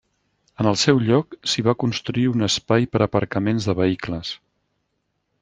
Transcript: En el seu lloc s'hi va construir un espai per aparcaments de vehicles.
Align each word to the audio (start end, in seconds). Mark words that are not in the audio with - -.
En 0.61 0.69
el 0.69 0.77
seu 0.83 1.01
lloc 1.09 1.35
s'hi 1.51 1.63
va 1.67 1.75
construir 1.83 2.23
un 2.31 2.47
espai 2.49 2.89
per 2.95 3.03
aparcaments 3.09 3.69
de 3.71 3.77
vehicles. 3.83 4.35